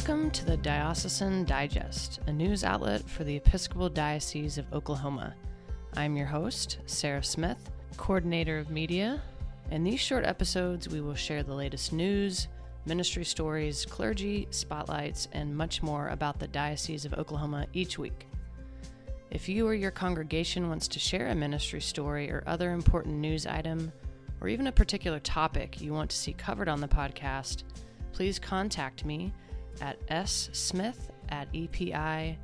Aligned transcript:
Welcome 0.00 0.30
to 0.30 0.46
the 0.46 0.56
Diocesan 0.56 1.44
Digest, 1.44 2.20
a 2.26 2.32
news 2.32 2.64
outlet 2.64 3.06
for 3.06 3.22
the 3.22 3.36
Episcopal 3.36 3.90
Diocese 3.90 4.56
of 4.56 4.72
Oklahoma. 4.72 5.34
I'm 5.94 6.16
your 6.16 6.26
host, 6.26 6.78
Sarah 6.86 7.22
Smith, 7.22 7.70
coordinator 7.98 8.56
of 8.56 8.70
media. 8.70 9.20
In 9.70 9.84
these 9.84 10.00
short 10.00 10.24
episodes, 10.24 10.88
we 10.88 11.02
will 11.02 11.14
share 11.14 11.42
the 11.42 11.52
latest 11.52 11.92
news, 11.92 12.48
ministry 12.86 13.26
stories, 13.26 13.84
clergy, 13.84 14.48
spotlights, 14.50 15.28
and 15.32 15.54
much 15.54 15.82
more 15.82 16.08
about 16.08 16.38
the 16.40 16.48
Diocese 16.48 17.04
of 17.04 17.12
Oklahoma 17.12 17.66
each 17.74 17.98
week. 17.98 18.26
If 19.30 19.50
you 19.50 19.68
or 19.68 19.74
your 19.74 19.90
congregation 19.90 20.70
wants 20.70 20.88
to 20.88 20.98
share 20.98 21.28
a 21.28 21.34
ministry 21.34 21.82
story 21.82 22.30
or 22.30 22.42
other 22.46 22.72
important 22.72 23.16
news 23.16 23.46
item, 23.46 23.92
or 24.40 24.48
even 24.48 24.66
a 24.66 24.72
particular 24.72 25.20
topic 25.20 25.82
you 25.82 25.92
want 25.92 26.08
to 26.08 26.16
see 26.16 26.32
covered 26.32 26.70
on 26.70 26.80
the 26.80 26.88
podcast, 26.88 27.64
please 28.12 28.38
contact 28.38 29.04
me 29.04 29.34
at 29.80 29.96
S 30.08 30.50
smith 30.52 31.10
at 31.28 31.52
epiok.org. 31.52 32.38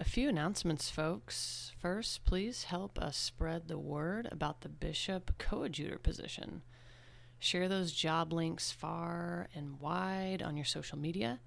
A 0.00 0.04
few 0.04 0.28
announcements, 0.28 0.90
folks. 0.90 1.57
First, 1.80 2.24
please 2.24 2.64
help 2.64 2.98
us 2.98 3.16
spread 3.16 3.68
the 3.68 3.78
word 3.78 4.28
about 4.32 4.62
the 4.62 4.68
bishop 4.68 5.38
coadjutor 5.38 5.98
position. 5.98 6.62
Share 7.38 7.68
those 7.68 7.92
job 7.92 8.32
links 8.32 8.72
far 8.72 9.48
and 9.54 9.78
wide 9.78 10.42
on 10.42 10.56
your 10.56 10.64
social 10.64 10.98
media. 10.98 11.38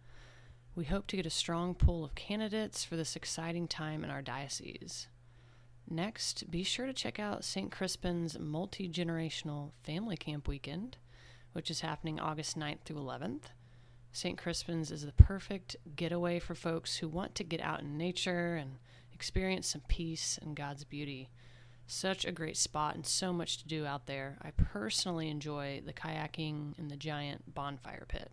We 0.73 0.85
hope 0.85 1.07
to 1.07 1.17
get 1.17 1.25
a 1.25 1.29
strong 1.29 1.75
pool 1.75 2.05
of 2.05 2.15
candidates 2.15 2.85
for 2.85 2.95
this 2.95 3.17
exciting 3.17 3.67
time 3.67 4.05
in 4.05 4.09
our 4.09 4.21
diocese. 4.21 5.07
Next, 5.89 6.49
be 6.49 6.63
sure 6.63 6.85
to 6.85 6.93
check 6.93 7.19
out 7.19 7.43
St. 7.43 7.69
Crispin's 7.69 8.39
multi 8.39 8.87
generational 8.87 9.71
family 9.83 10.15
camp 10.15 10.47
weekend, 10.47 10.95
which 11.51 11.69
is 11.69 11.81
happening 11.81 12.21
August 12.21 12.57
9th 12.57 12.83
through 12.85 13.01
11th. 13.01 13.51
St. 14.13 14.37
Crispin's 14.37 14.91
is 14.91 15.05
the 15.05 15.11
perfect 15.11 15.75
getaway 15.97 16.39
for 16.39 16.55
folks 16.55 16.97
who 16.97 17.09
want 17.09 17.35
to 17.35 17.43
get 17.43 17.59
out 17.59 17.81
in 17.81 17.97
nature 17.97 18.55
and 18.55 18.77
experience 19.21 19.67
some 19.67 19.83
peace 19.87 20.39
and 20.41 20.55
God's 20.55 20.83
beauty. 20.83 21.29
Such 21.85 22.25
a 22.25 22.31
great 22.31 22.57
spot 22.57 22.95
and 22.95 23.05
so 23.05 23.31
much 23.31 23.59
to 23.59 23.67
do 23.67 23.85
out 23.85 24.07
there. 24.07 24.39
I 24.41 24.49
personally 24.49 25.29
enjoy 25.29 25.83
the 25.85 25.93
kayaking 25.93 26.75
and 26.79 26.89
the 26.89 26.95
giant 26.95 27.53
bonfire 27.53 28.05
pit. 28.07 28.31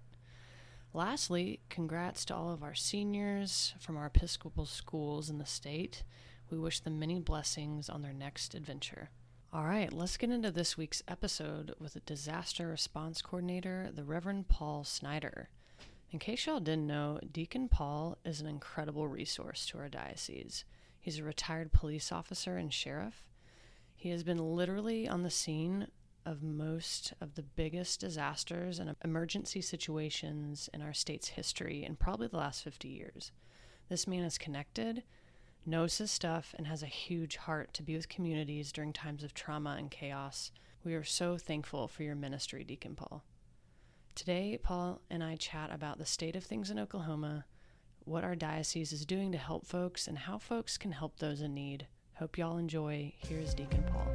Lastly, 0.94 1.60
congrats 1.68 2.24
to 2.24 2.34
all 2.34 2.50
of 2.50 2.62
our 2.62 2.74
seniors 2.74 3.74
from 3.78 3.98
our 3.98 4.06
Episcopal 4.06 4.64
schools 4.64 5.28
in 5.28 5.36
the 5.36 5.44
state. 5.44 6.04
We 6.50 6.56
wish 6.56 6.80
them 6.80 6.98
many 6.98 7.18
blessings 7.18 7.90
on 7.90 8.00
their 8.00 8.14
next 8.14 8.54
adventure. 8.54 9.10
All 9.52 9.64
right, 9.64 9.92
let's 9.92 10.16
get 10.16 10.30
into 10.30 10.50
this 10.50 10.78
week's 10.78 11.02
episode 11.06 11.74
with 11.78 11.96
a 11.96 12.00
disaster 12.00 12.66
response 12.66 13.20
coordinator, 13.20 13.90
the 13.94 14.04
Reverend 14.04 14.48
Paul 14.48 14.84
Snyder. 14.84 15.50
In 16.10 16.18
case 16.18 16.46
y'all 16.46 16.60
didn't 16.60 16.86
know, 16.86 17.20
Deacon 17.30 17.68
Paul 17.68 18.16
is 18.24 18.40
an 18.40 18.46
incredible 18.46 19.06
resource 19.06 19.66
to 19.66 19.78
our 19.78 19.90
diocese. 19.90 20.64
He's 21.00 21.18
a 21.18 21.24
retired 21.24 21.72
police 21.72 22.12
officer 22.12 22.56
and 22.56 22.72
sheriff. 22.72 23.24
He 23.94 24.10
has 24.10 24.22
been 24.22 24.38
literally 24.38 25.08
on 25.08 25.22
the 25.22 25.30
scene 25.30 25.88
of 26.24 26.42
most 26.42 27.14
of 27.20 27.34
the 27.34 27.42
biggest 27.42 28.00
disasters 28.00 28.78
and 28.78 28.94
emergency 29.02 29.60
situations 29.62 30.68
in 30.74 30.82
our 30.82 30.92
state's 30.92 31.28
history 31.28 31.84
in 31.84 31.96
probably 31.96 32.28
the 32.28 32.36
last 32.36 32.62
50 32.62 32.86
years. 32.88 33.32
This 33.88 34.06
man 34.06 34.24
is 34.24 34.36
connected, 34.36 35.02
knows 35.64 35.96
his 35.98 36.10
stuff, 36.10 36.54
and 36.58 36.66
has 36.66 36.82
a 36.82 36.86
huge 36.86 37.36
heart 37.36 37.72
to 37.74 37.82
be 37.82 37.96
with 37.96 38.10
communities 38.10 38.72
during 38.72 38.92
times 38.92 39.24
of 39.24 39.32
trauma 39.32 39.76
and 39.78 39.90
chaos. 39.90 40.52
We 40.84 40.94
are 40.94 41.04
so 41.04 41.38
thankful 41.38 41.88
for 41.88 42.02
your 42.02 42.14
ministry, 42.14 42.62
Deacon 42.64 42.94
Paul. 42.94 43.24
Today, 44.14 44.58
Paul 44.62 45.00
and 45.08 45.24
I 45.24 45.36
chat 45.36 45.72
about 45.72 45.98
the 45.98 46.04
state 46.04 46.36
of 46.36 46.44
things 46.44 46.70
in 46.70 46.78
Oklahoma, 46.78 47.46
what 48.08 48.24
our 48.24 48.34
diocese 48.34 48.92
is 48.92 49.04
doing 49.04 49.32
to 49.32 49.38
help 49.38 49.66
folks, 49.66 50.08
and 50.08 50.16
how 50.16 50.38
folks 50.38 50.78
can 50.78 50.92
help 50.92 51.18
those 51.18 51.42
in 51.42 51.54
need. 51.54 51.86
Hope 52.14 52.38
y'all 52.38 52.56
enjoy. 52.56 53.12
Here's 53.18 53.54
Deacon 53.54 53.84
Paul. 53.92 54.06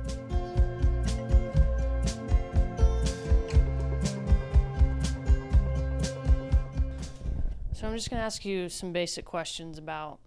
So, 7.73 7.87
I'm 7.87 7.95
just 7.95 8.09
going 8.09 8.19
to 8.19 8.25
ask 8.25 8.43
you 8.43 8.69
some 8.69 8.93
basic 8.93 9.25
questions 9.25 9.77
about 9.77 10.19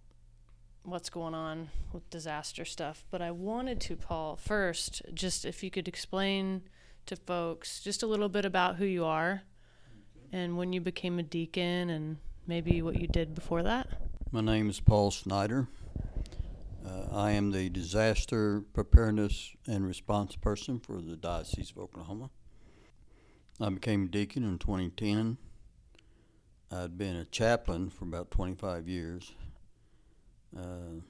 what's 0.84 1.10
going 1.10 1.34
on 1.34 1.70
with 1.92 2.08
disaster 2.08 2.64
stuff. 2.64 3.04
But 3.10 3.20
I 3.20 3.32
wanted 3.32 3.80
to, 3.82 3.96
Paul, 3.96 4.36
first, 4.36 5.02
just 5.12 5.44
if 5.44 5.62
you 5.62 5.70
could 5.70 5.88
explain 5.88 6.62
to 7.06 7.16
folks 7.16 7.80
just 7.80 8.02
a 8.02 8.06
little 8.06 8.28
bit 8.28 8.44
about 8.44 8.76
who 8.76 8.84
you 8.84 9.04
are 9.04 9.42
and 10.32 10.56
when 10.56 10.72
you 10.72 10.80
became 10.80 11.18
a 11.18 11.22
deacon 11.22 11.90
and 11.90 12.18
maybe 12.46 12.82
what 12.82 13.00
you 13.00 13.06
did 13.06 13.34
before 13.34 13.62
that. 13.62 13.88
My 14.30 14.40
name 14.40 14.68
is 14.70 14.80
Paul 14.80 15.10
Snyder. 15.10 15.68
Uh, 16.84 17.06
I 17.12 17.32
am 17.32 17.50
the 17.50 17.68
disaster 17.68 18.62
preparedness 18.72 19.54
and 19.66 19.86
response 19.86 20.36
person 20.36 20.78
for 20.78 21.00
the 21.00 21.16
Diocese 21.16 21.70
of 21.70 21.78
Oklahoma. 21.78 22.30
I 23.60 23.70
became 23.70 24.06
deacon 24.06 24.44
in 24.44 24.58
2010. 24.58 25.38
I'd 26.70 26.98
been 26.98 27.16
a 27.16 27.24
chaplain 27.24 27.90
for 27.90 28.04
about 28.04 28.30
25 28.30 28.88
years, 28.88 29.32
uh, 30.56 31.00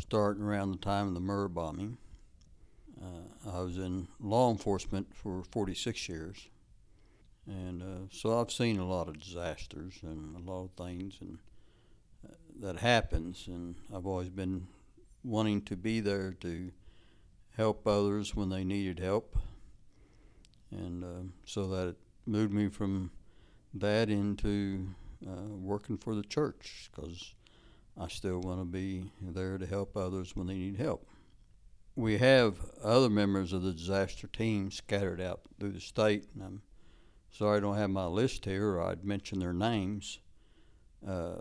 starting 0.00 0.42
around 0.42 0.72
the 0.72 0.78
time 0.78 1.08
of 1.08 1.14
the 1.14 1.20
Murrah 1.20 1.52
bombing. 1.52 1.98
Uh, 3.00 3.50
I 3.52 3.60
was 3.60 3.76
in 3.76 4.08
law 4.20 4.50
enforcement 4.50 5.14
for 5.14 5.42
46 5.42 6.08
years. 6.08 6.48
And 7.46 7.82
uh, 7.82 8.08
so 8.10 8.40
I've 8.40 8.50
seen 8.50 8.78
a 8.78 8.86
lot 8.86 9.08
of 9.08 9.20
disasters 9.20 9.94
and 10.02 10.36
a 10.36 10.50
lot 10.50 10.64
of 10.64 10.70
things 10.72 11.18
and 11.20 11.38
uh, 12.26 12.34
that 12.60 12.76
happens 12.76 13.44
and 13.46 13.74
I've 13.94 14.06
always 14.06 14.30
been 14.30 14.66
wanting 15.22 15.62
to 15.62 15.76
be 15.76 16.00
there 16.00 16.32
to 16.40 16.70
help 17.56 17.86
others 17.86 18.34
when 18.34 18.48
they 18.48 18.64
needed 18.64 18.98
help. 18.98 19.36
And 20.70 21.04
uh, 21.04 21.32
so 21.44 21.68
that 21.68 21.96
moved 22.26 22.52
me 22.52 22.68
from 22.68 23.10
that 23.74 24.08
into 24.08 24.88
uh, 25.26 25.48
working 25.48 25.98
for 25.98 26.14
the 26.14 26.22
church 26.22 26.90
because 26.90 27.34
I 27.98 28.08
still 28.08 28.40
want 28.40 28.60
to 28.60 28.64
be 28.64 29.10
there 29.20 29.58
to 29.58 29.66
help 29.66 29.96
others 29.96 30.34
when 30.34 30.46
they 30.46 30.54
need 30.54 30.76
help. 30.76 31.06
We 31.96 32.18
have 32.18 32.58
other 32.82 33.08
members 33.08 33.52
of 33.52 33.62
the 33.62 33.72
disaster 33.72 34.26
team 34.26 34.70
scattered 34.70 35.20
out 35.20 35.42
through 35.60 35.72
the 35.72 35.80
state, 35.80 36.26
and 36.34 36.42
I'm 36.42 36.62
sorry 37.36 37.58
I 37.58 37.60
don't 37.60 37.76
have 37.76 37.90
my 37.90 38.06
list 38.06 38.44
here, 38.44 38.80
I'd 38.80 39.04
mention 39.04 39.40
their 39.40 39.52
names. 39.52 40.20
Uh, 41.06 41.36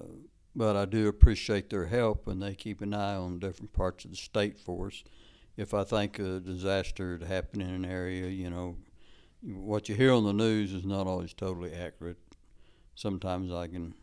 but 0.56 0.76
I 0.76 0.86
do 0.86 1.08
appreciate 1.08 1.70
their 1.70 1.86
help, 1.86 2.28
and 2.28 2.42
they 2.42 2.54
keep 2.54 2.82
an 2.82 2.94
eye 2.94 3.16
on 3.16 3.40
different 3.40 3.74
parts 3.74 4.06
of 4.06 4.12
the 4.12 4.18
state 4.18 4.58
for 4.58 4.88
us. 4.88 5.04
If 5.56 5.74
I 5.74 5.84
think 5.84 6.20
a 6.20 6.40
disaster 6.40 7.18
had 7.18 7.28
happened 7.28 7.64
in 7.64 7.70
an 7.70 7.86
area, 7.86 8.28
you 8.28 8.50
know, 8.50 8.78
what 9.42 9.90
you 9.90 9.96
hear 9.96 10.14
on 10.14 10.26
the 10.26 10.34
news 10.34 10.74
is 10.74 10.86
not 10.86 11.08
always 11.08 11.34
totally 11.34 11.74
accurate. 11.74 12.18
Sometimes 12.96 13.52
I 13.52 13.68
can 13.68 13.94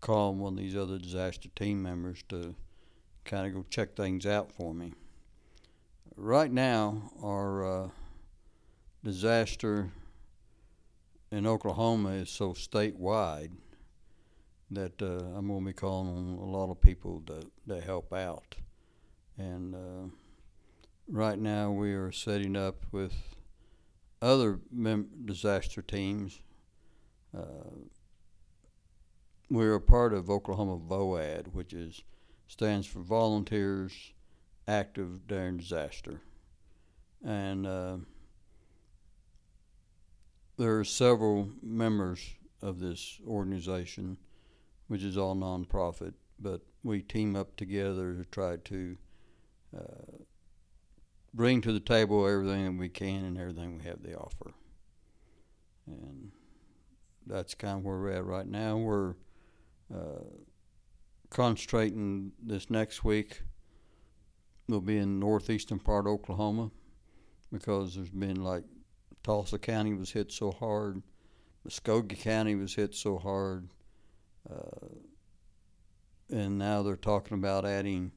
call 0.00 0.34
one 0.34 0.54
of 0.54 0.58
these 0.58 0.76
other 0.76 0.98
disaster 0.98 1.48
team 1.56 1.82
members 1.82 2.22
to 2.28 2.54
kind 3.24 3.46
of 3.46 3.54
go 3.54 3.64
check 3.68 3.96
things 3.96 4.26
out 4.26 4.52
for 4.52 4.72
me. 4.72 4.92
Right 6.16 6.50
now, 6.50 7.10
our 7.22 7.84
uh, 7.84 7.88
disaster 9.04 9.90
in 11.30 11.46
Oklahoma 11.46 12.10
is 12.10 12.30
so 12.30 12.52
statewide 12.52 13.50
that 14.70 15.00
uh, 15.00 15.36
I'm 15.36 15.48
going 15.48 15.60
to 15.60 15.66
be 15.66 15.72
calling 15.72 16.08
on 16.08 16.38
a 16.38 16.44
lot 16.44 16.70
of 16.70 16.80
people 16.80 17.22
to, 17.26 17.50
to 17.68 17.80
help 17.80 18.12
out. 18.12 18.56
And 19.36 19.74
uh, 19.74 20.10
right 21.08 21.38
now, 21.38 21.70
we 21.70 21.92
are 21.92 22.12
setting 22.12 22.56
up 22.56 22.84
with 22.92 23.14
other 24.20 24.60
mem- 24.70 25.08
disaster 25.24 25.80
teams. 25.80 26.40
Uh, 27.36 27.86
we're 29.50 29.74
a 29.74 29.80
part 29.80 30.12
of 30.12 30.28
Oklahoma 30.28 30.78
VOAD, 30.78 31.48
which 31.52 31.72
is 31.72 32.02
stands 32.46 32.86
for 32.86 33.00
Volunteers 33.00 34.12
Active 34.66 35.26
During 35.26 35.58
Disaster, 35.58 36.20
and 37.24 37.66
uh, 37.66 37.96
there 40.58 40.78
are 40.78 40.84
several 40.84 41.50
members 41.62 42.34
of 42.60 42.80
this 42.80 43.20
organization, 43.26 44.18
which 44.88 45.04
is 45.04 45.16
all 45.16 45.36
nonprofit, 45.36 46.14
but 46.40 46.62
we 46.82 47.00
team 47.00 47.36
up 47.36 47.56
together 47.56 48.14
to 48.14 48.24
try 48.24 48.56
to 48.56 48.96
uh, 49.76 50.18
bring 51.32 51.60
to 51.60 51.72
the 51.72 51.80
table 51.80 52.26
everything 52.26 52.64
that 52.64 52.80
we 52.80 52.88
can 52.88 53.24
and 53.24 53.38
everything 53.38 53.78
we 53.78 53.84
have 53.84 54.02
to 54.02 54.14
offer. 54.14 54.52
And 55.86 56.32
that's 57.26 57.54
kind 57.54 57.78
of 57.78 57.84
where 57.84 57.98
we're 57.98 58.10
at 58.10 58.24
right 58.24 58.46
now. 58.46 58.76
We're 58.76 59.14
uh, 59.94 60.24
concentrating 61.30 62.32
this 62.42 62.68
next 62.68 63.04
week. 63.04 63.42
We'll 64.68 64.80
be 64.80 64.98
in 64.98 65.20
northeastern 65.20 65.78
part 65.78 66.06
of 66.06 66.12
Oklahoma 66.12 66.72
because 67.52 67.94
there's 67.94 68.10
been 68.10 68.42
like 68.42 68.64
Tulsa 69.22 69.58
County 69.58 69.94
was 69.94 70.12
hit 70.12 70.32
so 70.32 70.52
hard, 70.52 71.02
Muskogee 71.66 72.20
County 72.20 72.54
was 72.54 72.74
hit 72.74 72.94
so 72.94 73.18
hard, 73.18 73.68
uh, 74.50 74.88
and 76.30 76.58
now 76.58 76.82
they're 76.82 76.96
talking 76.96 77.36
about 77.36 77.64
adding 77.64 78.12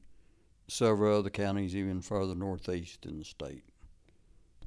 several 0.68 1.18
other 1.18 1.30
counties 1.30 1.76
even 1.76 2.00
further 2.00 2.34
northeast 2.34 3.04
in 3.04 3.18
the 3.18 3.24
state. 3.24 3.64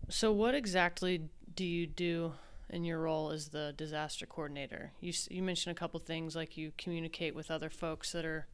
So, 0.10 0.32
what 0.32 0.54
exactly 0.54 1.30
do 1.56 1.66
you 1.66 1.88
do 1.88 2.34
in 2.70 2.84
your 2.84 3.00
role 3.00 3.32
as 3.32 3.50
the 3.50 3.74
disaster 3.76 4.26
coordinator? 4.26 4.92
You 5.00 5.14
you 5.30 5.42
mentioned 5.42 5.76
a 5.76 5.80
couple 5.80 6.00
things 6.00 6.36
like 6.36 6.58
you 6.58 6.72
communicate 6.78 7.34
with 7.34 7.50
other 7.50 7.70
folks 7.70 8.12
that 8.12 8.26
are 8.26 8.48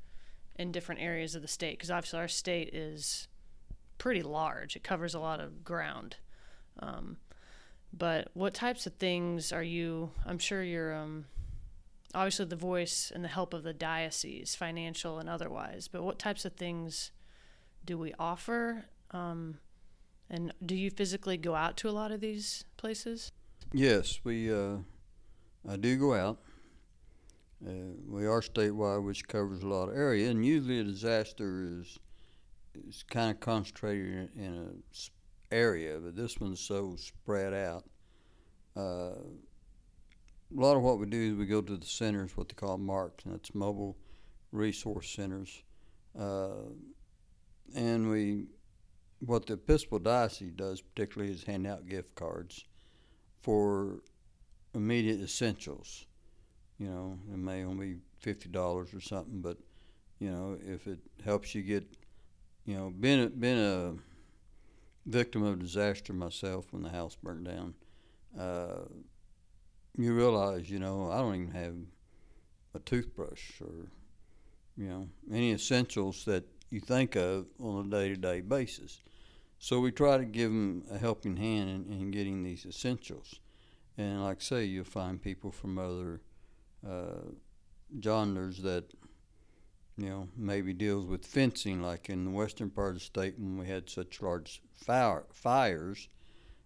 in 0.56 0.72
different 0.72 1.01
areas 1.01 1.36
of 1.36 1.42
the 1.42 1.48
state 1.48 1.77
because 1.77 1.92
obviously 1.92 2.19
our 2.19 2.27
state 2.27 2.74
is 2.74 3.27
pretty 3.98 4.22
large. 4.22 4.75
It 4.75 4.84
covers 4.84 5.13
a 5.13 5.19
lot 5.19 5.39
of 5.39 5.63
ground. 5.63 6.18
Um, 6.80 7.18
but 7.93 8.29
what 8.33 8.53
types 8.53 8.88
of 8.88 8.93
things 8.93 9.51
are 9.51 9.63
you? 9.63 10.11
I'm 10.25 10.39
sure 10.39 10.63
you're 10.63 10.93
um, 10.93 11.25
obviously 12.13 12.45
the 12.45 12.55
voice 12.55 13.11
and 13.13 13.23
the 13.23 13.29
help 13.29 13.53
of 13.53 13.63
the 13.63 13.73
diocese, 13.73 14.55
financial 14.55 15.19
and 15.19 15.29
otherwise. 15.29 15.88
But 15.88 16.03
what 16.03 16.19
types 16.19 16.45
of 16.45 16.53
things 16.53 17.11
do 17.85 17.97
we 17.97 18.13
offer? 18.17 18.85
Um, 19.11 19.57
and 20.29 20.53
do 20.65 20.75
you 20.75 20.89
physically 20.89 21.38
go 21.38 21.55
out 21.55 21.75
to 21.77 21.89
a 21.89 21.91
lot 21.91 22.11
of 22.11 22.21
these 22.21 22.63
places? 22.77 23.31
Yes, 23.73 24.21
we. 24.23 24.51
Uh, 24.51 24.77
I 25.69 25.75
do 25.75 25.97
go 25.97 26.13
out. 26.13 26.39
Uh, 27.65 27.93
we 28.07 28.25
are 28.25 28.41
statewide, 28.41 29.03
which 29.03 29.27
covers 29.27 29.61
a 29.61 29.67
lot 29.67 29.89
of 29.89 29.95
area, 29.95 30.29
and 30.29 30.45
usually 30.45 30.79
a 30.79 30.83
disaster 30.83 31.67
is 31.79 31.99
is 32.88 33.03
kind 33.09 33.31
of 33.31 33.39
concentrated 33.41 34.29
in, 34.35 34.43
in 34.43 34.53
a 34.55 34.95
area, 35.51 36.00
but 36.00 36.15
this 36.15 36.39
one's 36.39 36.59
so 36.59 36.95
spread 36.98 37.53
out. 37.53 37.83
Uh, 38.75 39.15
a 40.53 40.59
lot 40.59 40.75
of 40.75 40.81
what 40.81 41.00
we 41.00 41.06
do 41.06 41.31
is 41.31 41.33
we 41.33 41.45
go 41.45 41.62
to 41.62 41.77
the 41.77 41.86
centers, 41.86 42.36
what 42.36 42.50
they 42.50 42.56
call 42.56 42.77
MARCs, 42.77 43.25
and 43.25 43.33
that's 43.33 43.56
mobile 43.56 43.98
resource 44.51 45.09
centers, 45.09 45.63
uh, 46.19 46.50
and 47.75 48.09
we 48.09 48.45
what 49.25 49.45
the 49.45 49.53
Episcopal 49.53 50.00
Diocese 50.00 50.51
does 50.56 50.81
particularly 50.81 51.31
is 51.31 51.44
hand 51.44 51.68
out 51.68 51.88
gift 51.88 52.15
cards 52.15 52.65
for 53.42 54.01
immediate 54.74 55.21
essentials. 55.21 56.07
You 56.80 56.88
know, 56.88 57.19
it 57.31 57.38
may 57.38 57.63
only 57.63 57.94
be 57.94 58.00
fifty 58.19 58.50
dollars 58.50 58.94
or 58.94 59.00
something, 59.00 59.42
but 59.42 59.57
you 60.19 60.30
know, 60.31 60.57
if 60.65 60.88
it 60.88 61.00
helps 61.24 61.56
you 61.56 61.62
get, 61.62 61.86
you 62.65 62.75
know, 62.75 62.89
been 62.89 63.30
been 63.39 63.57
a 63.57 63.94
victim 65.06 65.44
of 65.44 65.59
disaster 65.59 66.13
myself 66.13 66.65
when 66.71 66.83
the 66.83 66.89
house 66.89 67.18
burned 67.21 67.45
down, 67.45 67.74
uh, 68.39 68.86
you 69.98 70.13
realize, 70.13 70.69
you 70.69 70.80
know, 70.80 71.12
I 71.12 71.19
don't 71.19 71.36
even 71.36 71.51
have 71.51 71.75
a 72.74 72.80
toothbrush 72.80 73.62
or, 73.62 73.88
you 74.77 74.88
know, 74.88 75.09
any 75.31 75.51
essentials 75.51 76.24
that 76.25 76.45
you 76.69 76.80
think 76.80 77.15
of 77.15 77.48
on 77.59 77.86
a 77.86 77.89
day-to-day 77.89 78.42
basis. 78.42 79.01
So 79.59 79.80
we 79.80 79.92
try 79.92 80.18
to 80.18 80.25
give 80.25 80.50
them 80.50 80.83
a 80.89 80.98
helping 80.98 81.38
hand 81.38 81.69
in, 81.69 81.94
in 81.94 82.12
getting 82.12 82.44
these 82.44 82.65
essentials. 82.65 83.39
And 83.98 84.24
like 84.24 84.38
I 84.38 84.44
say, 84.44 84.65
you'll 84.65 84.86
find 84.86 85.21
people 85.21 85.51
from 85.51 85.77
other 85.77 86.21
uh, 86.88 87.31
genres 88.01 88.62
that, 88.62 88.86
you 89.98 90.09
know, 90.09 90.30
maybe 90.38 90.74
deals 90.74 91.06
with 91.06 91.25
fencing, 91.25 91.81
like 91.81 92.09
in 92.09 92.24
the 92.25 92.31
western 92.31 92.69
part 92.69 92.92
of 92.92 92.94
the 92.95 93.00
state 93.01 93.38
when 93.38 93.57
we 93.57 93.68
had 93.68 93.89
such 93.89 94.21
large 94.21 94.62
fire, 94.83 95.24
fires, 95.31 96.10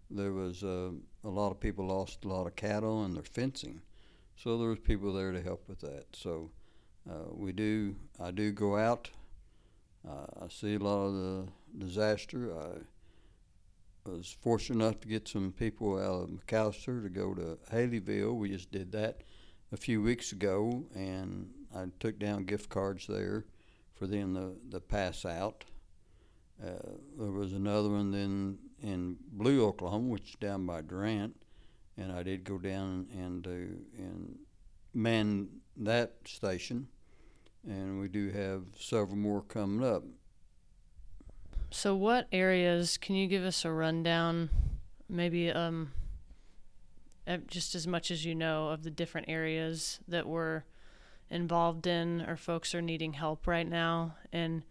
there 0.10 0.32
was 0.32 0.64
uh, 0.64 0.92
a 1.24 1.30
lot 1.30 1.52
of 1.52 1.60
people 1.60 1.88
lost 1.88 2.26
a 2.26 2.28
lot 2.28 2.48
of 2.48 2.56
cattle 2.56 3.04
and 3.04 3.16
their 3.16 3.24
fencing. 3.24 3.82
So 4.36 4.58
there 4.58 4.70
was 4.70 4.80
people 4.80 5.14
there 5.14 5.32
to 5.32 5.42
help 5.42 5.68
with 5.68 5.80
that. 5.80 6.06
So 6.14 6.52
uh, 7.10 7.32
we 7.32 7.52
do, 7.52 7.96
I 8.20 8.32
do 8.32 8.52
go 8.52 8.78
out. 8.78 9.10
Uh, 10.08 10.46
I 10.46 10.48
see 10.50 10.76
a 10.76 10.80
lot 10.80 11.06
of 11.06 11.14
the 11.14 11.48
disaster. 11.78 12.54
I 12.56 14.10
was 14.10 14.36
fortunate 14.40 14.84
enough 14.84 15.00
to 15.02 15.08
get 15.08 15.28
some 15.28 15.52
people 15.52 15.98
out 15.98 16.24
of 16.24 16.30
McAlester 16.30 17.02
to 17.02 17.10
go 17.10 17.34
to 17.34 17.58
Haileyville. 17.72 18.36
We 18.36 18.50
just 18.50 18.72
did 18.72 18.92
that 18.92 19.22
a 19.72 19.78
few 19.78 20.02
weeks 20.02 20.32
ago, 20.32 20.86
and 20.94 21.50
I 21.76 21.86
took 22.00 22.20
down 22.20 22.46
gift 22.46 22.70
cards 22.70 23.08
there 23.08 23.46
for 23.96 24.06
them 24.06 24.36
to, 24.36 24.72
to 24.72 24.80
pass 24.80 25.26
out. 25.26 25.66
Uh, 26.64 26.72
there 27.18 27.32
was 27.32 27.54
another 27.54 27.90
one 27.90 28.12
then 28.12 28.58
in 28.82 29.18
Blue, 29.32 29.66
Oklahoma, 29.66 30.08
which 30.08 30.30
is 30.30 30.36
down 30.40 30.66
by 30.66 30.82
Durant, 30.82 31.36
and 31.98 32.12
I 32.12 32.24
did 32.24 32.44
go 32.44 32.58
down 32.58 33.08
and 33.14 33.44
do 33.44 33.78
and 33.98 34.38
man 34.94 35.48
that 35.78 36.14
station, 36.26 36.88
and 37.68 38.00
we 38.00 38.08
do 38.08 38.30
have 38.30 38.64
several 38.80 39.18
more 39.18 39.42
coming 39.42 39.86
up. 39.86 40.04
So, 41.72 41.96
what 41.96 42.28
areas 42.32 42.98
can 42.98 43.16
you 43.16 43.28
give 43.28 43.44
us 43.44 43.66
a 43.66 43.72
rundown? 43.72 44.50
Maybe 45.10 45.52
um, 45.52 45.92
just 47.48 47.76
as 47.76 47.86
much 47.86 48.12
as 48.12 48.24
you 48.24 48.34
know 48.34 48.70
of 48.70 48.84
the 48.84 48.92
different 48.92 49.30
areas 49.30 50.00
that 50.08 50.26
we're 50.26 50.64
involved 51.30 51.86
in, 51.86 52.22
or 52.22 52.38
folks 52.38 52.74
are 52.74 52.82
needing 52.82 53.14
help 53.14 53.46
right 53.46 53.68
now, 53.68 54.16
and 54.32 54.64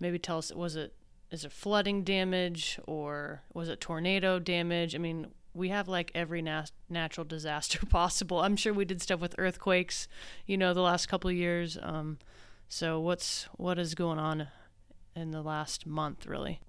maybe 0.00 0.18
tell 0.18 0.38
us 0.38 0.52
was 0.52 0.74
it 0.74 0.94
is 1.32 1.46
it 1.46 1.50
flooding 1.50 2.04
damage 2.04 2.78
or 2.86 3.42
was 3.54 3.70
it 3.70 3.80
tornado 3.80 4.38
damage? 4.38 4.94
I 4.94 4.98
mean, 4.98 5.28
we 5.54 5.70
have 5.70 5.88
like 5.88 6.12
every 6.14 6.42
nat- 6.42 6.70
natural 6.90 7.24
disaster 7.28 7.84
possible. 7.90 8.40
I'm 8.40 8.54
sure 8.54 8.72
we 8.72 8.84
did 8.84 9.00
stuff 9.00 9.20
with 9.20 9.34
earthquakes, 9.38 10.06
you 10.46 10.56
know, 10.56 10.74
the 10.74 10.82
last 10.82 11.06
couple 11.06 11.30
of 11.30 11.36
years. 11.36 11.78
Um, 11.80 12.18
so 12.68 13.00
what's 13.00 13.44
what 13.56 13.78
is 13.78 13.94
going 13.94 14.18
on 14.18 14.48
in 15.16 15.30
the 15.30 15.42
last 15.42 15.86
month, 15.86 16.26
really? 16.26 16.60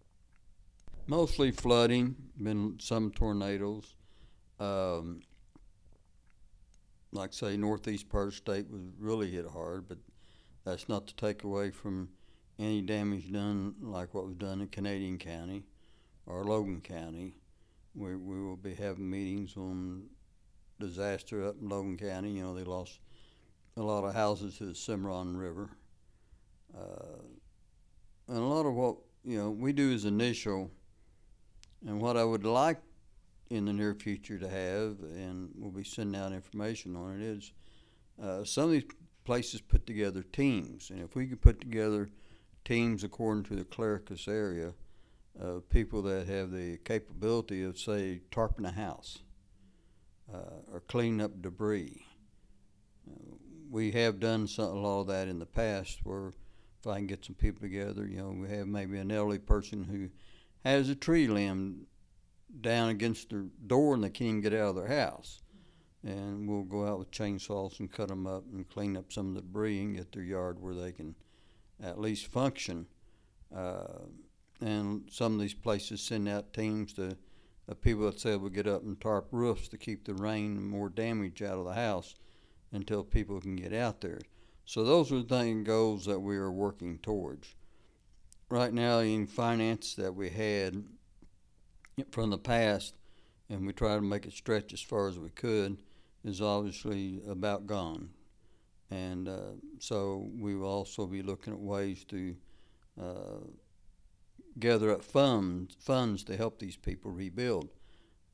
Mostly 1.08 1.52
flooding, 1.52 2.16
been 2.42 2.78
some 2.80 3.12
tornadoes. 3.12 3.96
Um, 4.60 5.22
like 7.12 7.34
say, 7.34 7.58
northeast 7.58 8.10
part 8.10 8.28
of 8.28 8.30
the 8.32 8.38
state 8.38 8.70
was 8.70 8.82
really 8.98 9.30
hit 9.30 9.46
hard, 9.48 9.88
but 9.90 9.98
that's 10.64 10.88
not 10.88 11.06
to 11.08 11.16
take 11.16 11.44
away 11.44 11.70
from 11.70 12.10
any 12.60 12.82
damage 12.82 13.32
done 13.32 13.76
like 13.82 14.14
what 14.14 14.26
was 14.26 14.36
done 14.36 14.62
in 14.62 14.68
Canadian 14.68 15.18
County 15.18 15.64
or 16.26 16.44
Logan 16.44 16.82
County. 16.82 17.36
We, 17.96 18.16
we 18.16 18.42
will 18.42 18.58
be 18.58 18.74
having 18.74 19.10
meetings 19.10 19.56
on 19.58 20.04
disaster 20.80 21.48
up 21.48 21.56
in 21.62 21.70
Logan 21.70 21.98
County. 21.98 22.32
You 22.32 22.44
know, 22.44 22.56
they 22.56 22.64
lost 22.64 23.00
a 23.78 23.82
lot 23.82 24.04
of 24.04 24.14
houses 24.14 24.58
to 24.58 24.66
the 24.66 24.76
Cimarron 24.76 25.38
River. 25.38 25.70
Uh, 26.78 27.22
and 28.28 28.38
a 28.38 28.42
lot 28.42 28.66
of 28.66 28.74
what 28.74 28.98
you 29.24 29.38
know 29.38 29.52
we 29.52 29.74
do 29.74 29.92
is 29.92 30.06
initial, 30.06 30.72
and 31.86 32.02
what 32.02 32.18
I 32.18 32.24
would 32.24 32.46
like 32.46 32.80
in 33.50 33.66
the 33.66 33.74
near 33.74 33.94
future 33.94 34.40
to 34.40 34.50
have, 34.50 34.98
and 35.16 35.50
we'll 35.56 35.72
be 35.72 35.84
sending 35.84 36.20
out 36.20 36.32
information 36.32 36.96
on 36.96 37.22
it, 37.22 37.24
is 37.24 37.52
uh, 38.22 38.44
some 38.44 38.66
of 38.66 38.72
these 38.72 38.86
places 39.26 39.62
put 39.62 39.86
together 39.86 40.24
teams, 40.24 40.90
and 40.90 41.02
if 41.02 41.16
we 41.16 41.28
could 41.28 41.42
put 41.42 41.60
together 41.60 42.10
teams 42.66 43.04
according 43.04 43.44
to 43.44 43.56
the 43.56 43.66
Clericus 43.66 44.28
area 44.28 44.74
of 45.40 45.70
people 45.70 46.02
that 46.04 46.28
have 46.28 46.52
the 46.52 46.78
capability 46.86 47.64
of, 47.64 47.78
say, 47.78 48.22
tarping 48.32 48.68
a 48.68 48.72
house 48.72 49.20
uh, 50.34 50.62
or 50.72 50.82
cleaning 50.88 51.22
up 51.22 51.42
debris. 51.42 52.06
Uh, 53.10 53.36
we 53.70 53.92
have 53.92 54.20
done 54.20 54.48
some, 54.48 54.66
a 54.66 54.80
lot 54.80 55.02
of 55.02 55.08
that 55.08 55.28
in 55.28 55.40
the 55.40 55.46
past 55.46 56.00
where 56.04 56.28
if 56.28 56.88
I 56.88 56.98
can 56.98 57.08
get 57.08 57.26
some 57.26 57.36
people 57.36 57.62
together, 57.62 58.06
you 58.06 58.18
know, 58.18 58.30
we 58.30 58.50
have 58.50 58.68
maybe 58.68 58.98
an 58.98 59.12
elderly 59.12 59.40
person 59.40 59.84
who 59.84 60.10
has 60.70 60.90
a 60.90 60.96
tree 60.96 61.28
limb 61.28 61.88
down 62.62 62.90
against 62.90 63.30
their 63.30 63.46
door 63.66 63.96
and 63.96 64.04
they 64.04 64.10
can't 64.10 64.44
get 64.44 64.54
out 64.54 64.70
of 64.70 64.76
their 64.76 64.88
house. 64.88 65.42
And 66.06 66.48
we'll 66.48 66.64
go 66.64 66.86
out 66.86 67.00
with 67.00 67.12
chainsaws 67.12 67.80
and 67.80 67.92
cut 67.92 68.10
them 68.10 68.28
up 68.28 68.44
and 68.52 68.70
clean 68.70 68.98
up 68.98 69.12
some 69.12 69.30
of 69.30 69.36
the 69.36 69.42
debris 69.42 69.82
and 69.82 69.96
get 69.96 70.12
their 70.12 70.24
yard 70.24 70.62
where 70.62 70.74
they 70.74 70.92
can 70.92 71.16
at 71.82 72.00
least 72.00 72.28
function. 72.28 72.88
Uh, 73.56 74.06
and 74.62 75.04
some 75.12 75.34
of 75.34 75.40
these 75.40 75.54
places 75.54 76.02
send 76.02 76.28
out 76.28 76.54
teams 76.54 76.94
to 76.94 77.18
people 77.82 78.06
that 78.06 78.20
say 78.20 78.36
will 78.36 78.50
get 78.50 78.68
up 78.68 78.84
and 78.84 79.00
tarp 79.00 79.28
roofs 79.32 79.68
to 79.70 79.78
keep 79.78 80.06
the 80.06 80.14
rain 80.14 80.58
and 80.58 80.70
more 80.70 80.90
damage 80.90 81.42
out 81.42 81.58
of 81.58 81.66
the 81.66 81.74
house 81.74 82.16
until 82.72 83.04
people 83.04 83.40
can 83.40 83.56
get 83.56 83.74
out 83.74 84.02
there. 84.02 84.20
So 84.66 84.84
those 84.84 85.12
are 85.12 85.22
the 85.22 85.24
thing 85.24 85.64
goals 85.64 86.06
that 86.06 86.20
we 86.20 86.36
are 86.38 86.52
working 86.52 87.00
towards. 87.00 87.56
Right 88.50 88.74
now, 88.74 89.00
in 89.00 89.28
finance 89.28 89.96
that 89.96 90.14
we 90.14 90.30
had 90.30 90.84
from 92.12 92.30
the 92.30 92.38
past, 92.38 92.96
and 93.50 93.66
we 93.66 93.74
try 93.74 93.96
to 93.96 94.02
make 94.02 94.26
it 94.26 94.34
stretch 94.34 94.74
as 94.74 94.82
far 94.82 95.08
as 95.08 95.20
we 95.20 95.30
could, 95.30 95.78
is 96.24 96.42
obviously 96.42 97.22
about 97.28 97.68
gone. 97.68 98.10
And 98.94 99.28
uh, 99.28 99.54
so 99.80 100.30
we 100.40 100.56
will 100.56 100.68
also 100.68 101.08
be 101.08 101.24
looking 101.24 101.54
at 101.54 101.60
ways 101.60 102.04
to 102.06 102.36
uh, 103.02 103.40
gather 104.60 104.92
up 104.92 105.04
funds 105.04 105.76
funds 105.80 106.24
to 106.26 106.38
help 106.38 106.60
these 106.60 106.78
people 106.78 107.10
rebuild. 107.12 107.70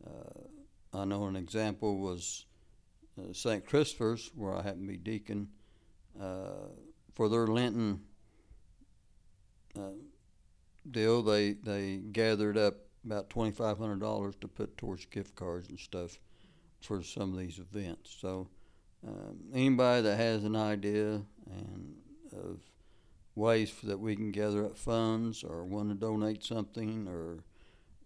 Uh, 0.05 0.97
I 1.01 1.05
know 1.05 1.27
an 1.27 1.37
example 1.37 1.99
was 1.99 2.45
uh, 3.17 3.31
St. 3.31 3.65
Christopher's, 3.65 4.31
where 4.35 4.53
I 4.53 4.61
happen 4.61 4.81
to 4.81 4.87
be 4.87 4.97
deacon, 4.97 5.47
uh, 6.19 6.67
for 7.15 7.29
their 7.29 7.47
Lenten 7.47 8.01
uh, 9.77 9.99
deal. 10.91 11.23
They 11.23 11.53
they 11.53 12.01
gathered 12.11 12.57
up 12.57 12.75
about 13.05 13.29
twenty 13.29 13.51
five 13.51 13.77
hundred 13.77 14.01
dollars 14.01 14.35
to 14.41 14.49
put 14.49 14.77
towards 14.77 15.05
gift 15.05 15.35
cards 15.35 15.69
and 15.69 15.79
stuff 15.79 16.19
for 16.81 17.01
some 17.01 17.31
of 17.31 17.39
these 17.39 17.59
events. 17.59 18.17
So 18.19 18.49
um, 19.07 19.37
anybody 19.53 20.01
that 20.03 20.17
has 20.17 20.43
an 20.43 20.55
idea 20.55 21.21
and 21.51 21.95
of 22.33 22.59
ways 23.35 23.73
that 23.83 23.99
we 23.99 24.15
can 24.15 24.31
gather 24.31 24.65
up 24.65 24.77
funds 24.77 25.43
or 25.43 25.63
want 25.65 25.89
to 25.89 25.95
donate 25.95 26.43
something 26.43 27.07
or 27.07 27.39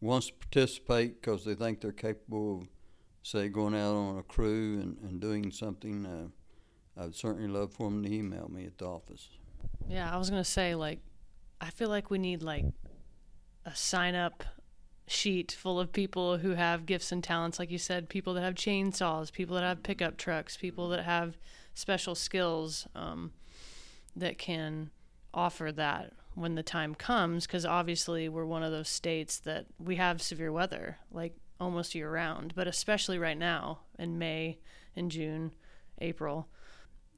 wants 0.01 0.27
to 0.27 0.33
participate 0.33 1.21
because 1.21 1.43
they 1.43 1.55
think 1.55 1.81
they're 1.81 1.91
capable 1.91 2.59
of, 2.59 2.67
say, 3.23 3.47
going 3.50 3.73
out 3.73 3.95
on 3.95 4.17
a 4.17 4.23
crew 4.23 4.79
and, 4.79 4.97
and 5.01 5.19
doing 5.19 5.51
something, 5.51 6.05
uh, 6.05 7.01
I'd 7.01 7.15
certainly 7.15 7.47
love 7.47 7.73
for 7.73 7.89
them 7.89 8.03
to 8.03 8.13
email 8.13 8.50
me 8.50 8.65
at 8.65 8.77
the 8.77 8.85
office. 8.85 9.29
Yeah, 9.88 10.13
I 10.13 10.17
was 10.17 10.29
gonna 10.29 10.43
say 10.43 10.75
like, 10.75 11.00
I 11.59 11.69
feel 11.69 11.89
like 11.89 12.12
we 12.12 12.19
need 12.19 12.43
like 12.43 12.65
a 13.65 13.75
sign 13.75 14.15
up 14.15 14.43
sheet 15.05 15.51
full 15.51 15.79
of 15.79 15.91
people 15.91 16.38
who 16.38 16.51
have 16.51 16.86
gifts 16.86 17.12
and 17.12 17.24
talents, 17.24 17.60
like 17.60 17.72
you 17.72 17.77
said, 17.77 18.10
people 18.10 18.33
that 18.33 18.41
have 18.41 18.55
chainsaws, 18.55 19.31
people 19.31 19.55
that 19.55 19.63
have 19.63 19.83
pickup 19.83 20.17
trucks, 20.17 20.57
people 20.57 20.89
that 20.89 21.03
have 21.03 21.38
special 21.74 22.15
skills 22.15 22.88
um, 22.95 23.31
that 24.15 24.38
can 24.38 24.89
offer 25.33 25.72
that 25.72 26.13
when 26.36 26.55
the 26.55 26.63
time 26.63 26.95
comes. 26.95 27.45
Because 27.45 27.65
obviously, 27.65 28.29
we're 28.29 28.45
one 28.45 28.63
of 28.63 28.72
those 28.72 28.89
states 28.89 29.39
that 29.39 29.65
we 29.77 29.98
have 29.98 30.22
severe 30.22 30.51
weather, 30.51 30.98
like 31.12 31.36
almost 31.60 31.95
year 31.95 32.12
round, 32.12 32.53
but 32.55 32.67
especially 32.67 33.17
right 33.19 33.38
now 33.38 33.79
in 33.98 34.17
May 34.17 34.60
and 34.95 35.12
June, 35.12 35.51
April, 36.00 36.48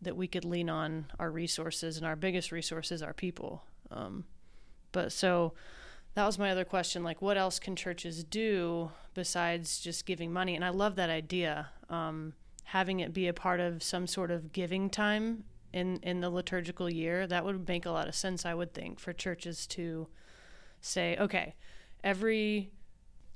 that 0.02 0.16
we 0.16 0.28
could 0.28 0.46
lean 0.46 0.70
on 0.70 1.06
our 1.20 1.32
resources, 1.32 1.98
and 1.98 2.06
our 2.06 2.16
biggest 2.16 2.52
resources 2.52 3.02
are 3.02 3.14
people. 3.14 3.64
Um, 3.92 4.26
but 4.92 5.12
so 5.12 5.54
that 6.16 6.26
was 6.26 6.40
my 6.40 6.52
other 6.52 6.66
question 6.66 7.04
like 7.04 7.22
what 7.22 7.38
else 7.38 7.60
can 7.60 7.76
churches 7.76 8.24
do 8.24 8.92
besides 9.14 9.80
just 9.80 10.06
giving 10.06 10.32
money? 10.34 10.56
And 10.56 10.66
i 10.66 10.70
love 10.70 10.96
that 10.96 11.10
idea 11.10 11.70
um, 11.90 12.34
having 12.64 13.00
it 13.00 13.14
be 13.14 13.28
a 13.28 13.34
part 13.34 13.60
of 13.60 13.84
some 13.84 14.08
sort 14.08 14.32
of 14.32 14.52
giving 14.52 14.90
time 14.90 15.44
in 15.72 16.00
in 16.02 16.22
the 16.22 16.30
liturgical 16.30 16.90
year. 16.90 17.28
That 17.28 17.46
would 17.46 17.68
make 17.68 17.86
a 17.86 17.92
lot 17.92 18.08
of 18.08 18.16
sense 18.16 18.46
i 18.46 18.54
would 18.54 18.74
think 18.74 19.00
for 19.00 19.14
churches 19.14 19.68
to 19.68 20.08
say 20.82 21.18
okay 21.18 21.56
every 22.04 22.72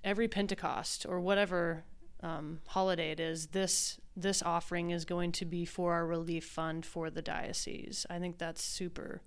every 0.04 0.28
pentecost 0.28 1.06
or 1.08 1.20
whatever 1.20 1.84
um, 2.22 2.60
holiday 2.68 3.12
it 3.12 3.20
is 3.20 3.48
this 3.48 4.00
this 4.16 4.42
offering 4.44 4.92
is 4.92 5.06
going 5.06 5.32
to 5.32 5.46
be 5.46 5.66
for 5.66 5.94
our 5.94 6.06
relief 6.06 6.46
fund 6.46 6.86
for 6.86 7.10
the 7.10 7.22
diocese. 7.22 8.06
I 8.10 8.20
think 8.20 8.38
that's 8.38 8.62
super 8.62 9.22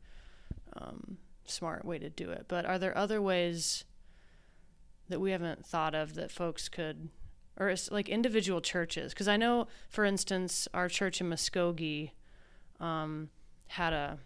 um, 0.77 1.17
smart 1.45 1.85
way 1.85 1.99
to 1.99 2.11
do 2.11 2.31
it. 2.31 2.47
But 2.49 2.65
are 2.65 2.79
there 2.79 2.97
other 2.97 3.21
ways 3.21 3.85
that 5.09 5.21
we 5.21 5.33
haven't 5.33 5.67
thought 5.67 5.95
of 5.95 6.15
that 6.15 6.31
folks 6.31 6.69
could, 6.69 7.09
or 7.57 7.69
it's 7.69 7.91
like 7.91 8.09
individual 8.09 8.61
churches? 8.61 9.13
Because 9.13 9.29
I 9.29 9.37
know, 9.37 9.67
for 9.89 10.05
instance, 10.05 10.69
our 10.73 10.89
church 10.89 11.21
in 11.21 11.29
Muskogee 11.29 12.11
um, 12.81 13.31
had 13.69 13.93
a 13.93 14.19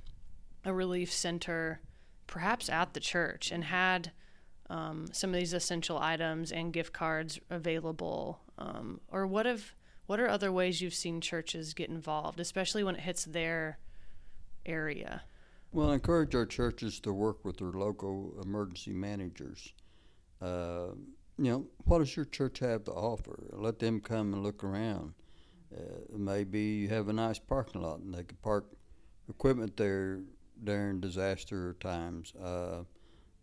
a 0.66 0.75
relief 0.75 1.12
center, 1.12 1.80
perhaps 2.26 2.68
at 2.68 2.92
the 2.92 3.00
church, 3.00 3.52
and 3.52 3.64
had 3.64 4.11
um, 4.68 5.06
some 5.12 5.30
of 5.30 5.37
these 5.37 5.52
essential 5.52 5.99
items 5.99 6.50
and 6.50 6.73
gift 6.73 6.92
cards 6.92 7.38
available. 7.49 8.40
Um, 8.58 9.00
or 9.11 9.26
what 9.26 9.46
have 9.46 9.75
what 10.06 10.20
are 10.20 10.28
other 10.28 10.52
ways 10.52 10.80
you've 10.80 10.94
seen 10.94 11.20
churches 11.20 11.73
get 11.73 11.88
involved, 11.88 12.40
especially 12.40 12.85
when 12.85 12.96
it 12.96 13.02
hits 13.02 13.25
their 13.25 13.78
area? 14.64 15.23
Well, 15.76 15.90
I 15.90 15.92
encourage 15.92 16.35
our 16.35 16.47
churches 16.47 17.00
to 17.00 17.12
work 17.12 17.45
with 17.45 17.59
their 17.59 17.68
local 17.68 18.33
emergency 18.42 18.95
managers. 18.95 19.75
Uh, 20.40 20.92
you 21.37 21.50
know, 21.50 21.66
what 21.85 21.99
does 21.99 22.16
your 22.16 22.25
church 22.25 22.61
have 22.61 22.85
to 22.85 22.92
offer? 22.92 23.50
Let 23.52 23.78
them 23.78 24.00
come 24.00 24.33
and 24.33 24.42
look 24.42 24.64
around. 24.64 25.12
Uh, 25.71 26.16
maybe 26.16 26.61
you 26.61 26.88
have 26.88 27.11
a 27.11 27.12
nice 27.12 27.38
parking 27.38 27.83
lot 27.83 27.99
and 27.99 28.14
they 28.14 28.23
could 28.23 28.40
park 28.40 28.64
equipment 29.28 29.76
there 29.76 30.21
during 30.64 30.99
disaster 30.99 31.76
times. 31.78 32.33
Uh, 32.42 32.85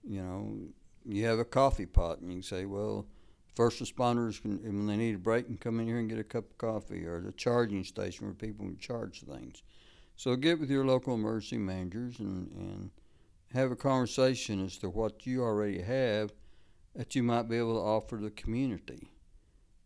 you 0.03 0.23
know, 0.23 0.57
you 1.05 1.25
have 1.25 1.37
a 1.37 1.45
coffee 1.45 1.85
pot 1.85 2.17
and 2.17 2.31
you 2.31 2.37
can 2.37 2.41
say, 2.41 2.65
well, 2.65 3.05
first 3.55 3.79
responders 3.79 4.41
can, 4.41 4.57
when 4.63 4.87
they 4.87 4.97
need 4.97 5.13
a 5.13 5.19
break, 5.19 5.45
can 5.45 5.57
come 5.57 5.79
in 5.79 5.85
here 5.85 5.99
and 5.99 6.09
get 6.09 6.17
a 6.17 6.23
cup 6.23 6.45
of 6.49 6.57
coffee, 6.57 7.05
or 7.05 7.21
the 7.21 7.31
charging 7.33 7.83
station 7.83 8.25
where 8.25 8.33
people 8.33 8.65
can 8.65 8.79
charge 8.79 9.21
things. 9.21 9.61
So 10.15 10.35
get 10.35 10.59
with 10.59 10.69
your 10.69 10.85
local 10.85 11.15
emergency 11.15 11.57
managers 11.57 12.19
and, 12.19 12.51
and 12.51 12.91
have 13.53 13.71
a 13.71 13.75
conversation 13.75 14.63
as 14.65 14.77
to 14.77 14.89
what 14.89 15.25
you 15.25 15.43
already 15.43 15.81
have 15.81 16.31
that 16.95 17.15
you 17.15 17.23
might 17.23 17.49
be 17.49 17.57
able 17.57 17.73
to 17.73 17.81
offer 17.81 18.17
the 18.17 18.31
community. 18.31 19.09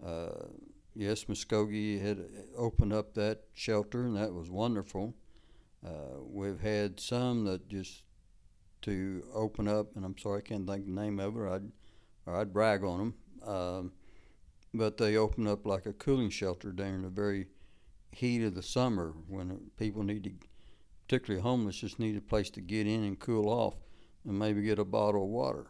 Uh, 0.05 0.47
yes, 0.93 1.25
Muskogee 1.25 2.01
had 2.01 2.25
opened 2.57 2.93
up 2.93 3.13
that 3.13 3.43
shelter, 3.53 4.03
and 4.03 4.15
that 4.17 4.33
was 4.33 4.49
wonderful. 4.49 5.15
Uh, 5.85 6.19
we've 6.21 6.59
had 6.59 6.99
some 6.99 7.45
that 7.45 7.67
just 7.69 8.03
to 8.81 9.23
open 9.33 9.67
up, 9.67 9.95
and 9.95 10.05
I'm 10.05 10.17
sorry 10.17 10.39
I 10.39 10.41
can't 10.41 10.67
think 10.67 10.85
the 10.85 10.91
name 10.91 11.19
of 11.19 11.37
it, 11.37 11.49
I'd, 11.49 11.71
or 12.25 12.35
I'd 12.35 12.53
brag 12.53 12.83
on 12.83 12.99
them. 12.99 13.13
Um, 13.47 13.91
but 14.73 14.97
they 14.97 15.15
opened 15.15 15.47
up 15.47 15.65
like 15.65 15.85
a 15.85 15.93
cooling 15.93 16.29
shelter 16.29 16.71
during 16.71 17.05
a 17.05 17.09
very 17.09 17.47
heat 18.11 18.43
of 18.43 18.55
the 18.55 18.63
summer 18.63 19.13
when 19.27 19.71
people 19.77 20.03
need 20.03 20.23
to, 20.23 20.31
particularly 21.07 21.41
homeless, 21.41 21.77
just 21.77 21.99
need 21.99 22.17
a 22.17 22.21
place 22.21 22.49
to 22.51 22.61
get 22.61 22.87
in 22.87 23.03
and 23.03 23.19
cool 23.19 23.49
off 23.49 23.75
and 24.25 24.37
maybe 24.37 24.61
get 24.61 24.79
a 24.79 24.85
bottle 24.85 25.23
of 25.23 25.29
water. 25.29 25.67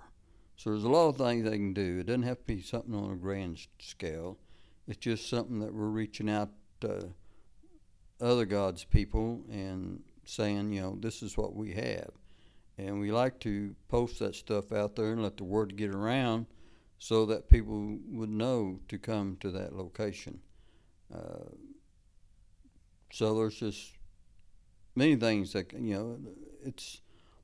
So 0.55 0.71
there's 0.71 0.83
a 0.83 0.89
lot 0.89 1.09
of 1.09 1.17
things 1.17 1.43
they 1.43 1.57
can 1.57 1.73
do. 1.73 1.99
It 1.99 2.07
doesn't 2.07 2.23
have 2.23 2.39
to 2.39 2.43
be 2.45 2.61
something 2.61 2.95
on 2.95 3.11
a 3.11 3.15
grand 3.15 3.59
scale. 3.79 4.39
It's 4.87 4.97
just 4.97 5.29
something 5.29 5.59
that 5.59 5.73
we're 5.73 5.85
reaching 5.85 6.29
out 6.29 6.49
to 6.81 7.09
other 8.19 8.45
God's 8.45 8.83
people 8.83 9.43
and 9.51 10.01
saying, 10.25 10.71
you 10.73 10.81
know, 10.81 10.97
this 10.99 11.21
is 11.21 11.37
what 11.37 11.55
we 11.55 11.73
have. 11.73 12.09
And 12.77 12.99
we 12.99 13.11
like 13.11 13.39
to 13.41 13.75
post 13.87 14.19
that 14.19 14.35
stuff 14.35 14.71
out 14.71 14.95
there 14.95 15.11
and 15.11 15.21
let 15.21 15.37
the 15.37 15.43
word 15.43 15.75
get 15.77 15.93
around 15.93 16.47
so 16.99 17.25
that 17.27 17.49
people 17.49 17.97
would 18.09 18.29
know 18.29 18.79
to 18.87 18.97
come 18.97 19.37
to 19.41 19.51
that 19.51 19.75
location. 19.75 20.39
Uh, 21.13 21.51
so 23.11 23.35
there's 23.35 23.55
just 23.55 23.93
many 24.95 25.15
things 25.15 25.53
that 25.53 25.73
you 25.73 25.95
know. 25.95 26.17
It's 26.63 27.01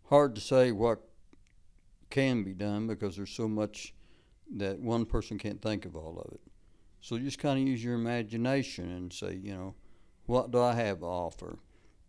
hard 0.09 0.35
to 0.35 0.41
say 0.41 0.71
what 0.71 0.99
can 2.09 2.43
be 2.43 2.53
done 2.53 2.87
because 2.87 3.15
there's 3.15 3.31
so 3.31 3.47
much 3.47 3.93
that 4.55 4.79
one 4.79 5.05
person 5.05 5.37
can't 5.37 5.61
think 5.61 5.85
of 5.85 5.95
all 5.95 6.19
of 6.19 6.33
it. 6.33 6.41
So 7.01 7.17
just 7.17 7.39
kind 7.39 7.59
of 7.59 7.67
use 7.67 7.83
your 7.83 7.95
imagination 7.95 8.91
and 8.91 9.11
say, 9.11 9.35
you 9.35 9.53
know, 9.53 9.75
what 10.25 10.51
do 10.51 10.61
I 10.61 10.73
have 10.73 10.99
to 10.99 11.05
offer? 11.05 11.57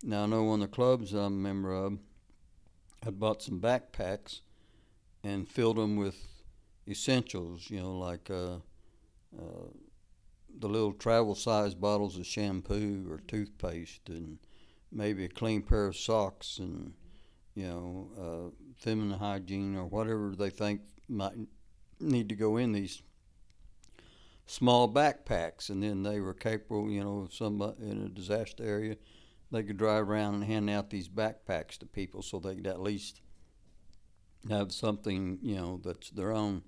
Now 0.02 0.24
I 0.24 0.26
know 0.26 0.42
one 0.44 0.62
of 0.62 0.70
the 0.70 0.74
clubs 0.74 1.12
I'm 1.12 1.26
a 1.26 1.30
member 1.30 1.72
of, 1.72 1.98
I 3.06 3.10
bought 3.10 3.42
some 3.42 3.60
backpacks 3.60 4.40
and 5.22 5.48
filled 5.48 5.76
them 5.76 5.96
with 5.96 6.16
essentials, 6.86 7.70
you 7.70 7.80
know, 7.80 7.96
like 7.96 8.30
uh, 8.30 8.56
uh, 9.36 9.68
the 10.58 10.68
little 10.68 10.92
travel 10.92 11.34
size 11.34 11.74
bottles 11.74 12.16
of 12.16 12.26
shampoo 12.26 13.06
or 13.10 13.18
toothpaste 13.18 14.08
and 14.08 14.38
maybe 14.92 15.24
a 15.24 15.28
clean 15.28 15.62
pair 15.62 15.86
of 15.86 15.96
socks 15.96 16.58
and 16.58 16.92
you 17.54 17.66
know 17.66 18.08
uh, 18.18 18.64
feminine 18.76 19.18
hygiene 19.18 19.76
or 19.76 19.86
whatever 19.86 20.34
they 20.36 20.50
think 20.50 20.80
might 21.08 21.32
need 22.00 22.28
to 22.28 22.34
go 22.34 22.56
in 22.56 22.72
these 22.72 23.02
small 24.46 24.92
backpacks. 24.92 25.70
And 25.70 25.82
then 25.82 26.02
they 26.02 26.20
were 26.20 26.34
capable 26.34 26.90
you 26.90 27.02
know 27.02 27.28
in 27.80 28.04
a 28.04 28.08
disaster 28.08 28.64
area 28.64 28.96
they 29.50 29.62
could 29.62 29.76
drive 29.76 30.08
around 30.08 30.34
and 30.34 30.44
hand 30.44 30.68
out 30.68 30.90
these 30.90 31.08
backpacks 31.08 31.78
to 31.78 31.86
people 31.86 32.22
so 32.22 32.38
they 32.38 32.56
could 32.56 32.66
at 32.66 32.80
least 32.80 33.20
have 34.50 34.72
something 34.72 35.38
you 35.42 35.56
know 35.56 35.80
that's 35.82 36.10
their 36.10 36.32
own. 36.32 36.62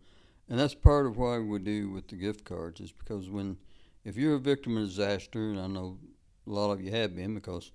And 0.48 0.60
that's 0.60 0.74
part 0.74 1.06
of 1.06 1.16
why 1.16 1.38
we 1.38 1.58
do 1.58 1.90
with 1.90 2.08
the 2.08 2.16
gift 2.16 2.44
cards 2.44 2.80
is 2.80 2.92
because 2.92 3.28
when 3.28 3.56
if 4.06 4.16
you're 4.16 4.36
a 4.36 4.38
victim 4.38 4.76
of 4.76 4.86
disaster, 4.86 5.50
and 5.50 5.60
I 5.60 5.66
know 5.66 5.98
a 6.46 6.50
lot 6.50 6.70
of 6.70 6.80
you 6.80 6.92
have 6.92 7.16
been, 7.16 7.34
because 7.34 7.72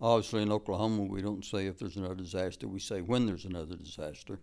obviously 0.00 0.40
in 0.40 0.50
Oklahoma 0.50 1.02
we 1.02 1.20
don't 1.20 1.44
say 1.44 1.66
if 1.66 1.78
there's 1.78 1.96
another 1.96 2.14
disaster, 2.14 2.66
we 2.66 2.80
say 2.80 3.02
when 3.02 3.26
there's 3.26 3.44
another 3.44 3.76
disaster. 3.76 4.40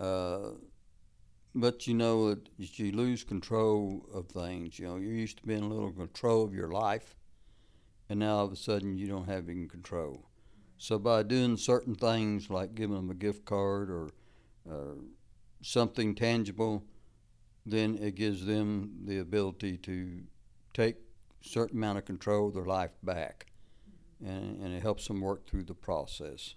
Uh, 0.00 0.52
but 1.54 1.86
you 1.86 1.92
know, 1.92 2.28
it, 2.28 2.48
you 2.56 2.92
lose 2.92 3.24
control 3.24 4.06
of 4.12 4.26
things. 4.28 4.78
You 4.78 4.86
know, 4.86 4.96
you're 4.96 5.12
used 5.12 5.36
to 5.36 5.46
being 5.46 5.62
a 5.64 5.68
little 5.68 5.92
control 5.92 6.42
of 6.42 6.54
your 6.54 6.70
life, 6.70 7.14
and 8.08 8.20
now 8.20 8.38
all 8.38 8.46
of 8.46 8.52
a 8.52 8.56
sudden 8.56 8.96
you 8.96 9.06
don't 9.06 9.28
have 9.28 9.50
any 9.50 9.66
control. 9.66 10.24
So 10.78 10.98
by 10.98 11.24
doing 11.24 11.58
certain 11.58 11.94
things 11.94 12.48
like 12.48 12.74
giving 12.74 12.96
them 12.96 13.10
a 13.10 13.14
gift 13.14 13.44
card 13.44 13.90
or 13.90 14.08
uh, 14.68 14.96
something 15.60 16.14
tangible, 16.14 16.84
then 17.66 17.98
it 17.98 18.14
gives 18.14 18.46
them 18.46 18.92
the 19.04 19.18
ability 19.18 19.76
to 19.76 20.22
take 20.74 20.96
a 21.42 21.48
certain 21.48 21.78
amount 21.78 21.98
of 21.98 22.04
control 22.04 22.48
of 22.48 22.54
their 22.54 22.64
life 22.64 22.90
back, 23.02 23.46
and, 24.24 24.60
and 24.60 24.74
it 24.74 24.82
helps 24.82 25.08
them 25.08 25.20
work 25.20 25.46
through 25.46 25.64
the 25.64 25.74
process. 25.74 26.54